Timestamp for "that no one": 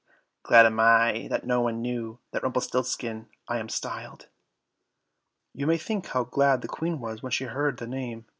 1.29-1.79